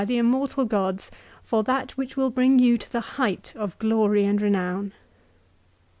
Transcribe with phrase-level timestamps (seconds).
[0.01, 1.11] 255 the immortal gods,
[1.43, 4.93] for that which will bring you to the height of glory and renown."